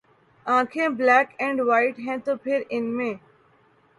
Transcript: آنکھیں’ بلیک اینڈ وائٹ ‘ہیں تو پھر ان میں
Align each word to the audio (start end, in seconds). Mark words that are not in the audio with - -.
آنکھیں’ 0.45 0.87
بلیک 0.97 1.27
اینڈ 1.41 1.57
وائٹ 1.67 1.95
‘ہیں 2.05 2.17
تو 2.25 2.31
پھر 2.43 2.59
ان 2.69 2.85
میں 2.97 3.13